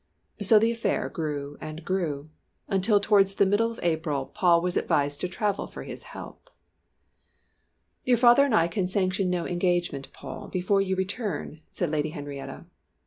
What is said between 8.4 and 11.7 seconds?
and I can sanction no engagement, Paul, before you return,"